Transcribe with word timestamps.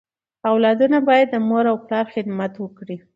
اولادونه 0.49 0.97
بايد 1.07 1.27
د 1.31 1.35
مور 1.47 1.65
او 1.71 1.77
پلار 1.85 2.05
خدمت 2.15 2.53
وکړي. 2.59 2.97